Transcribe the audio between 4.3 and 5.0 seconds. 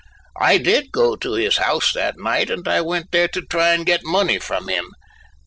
from him.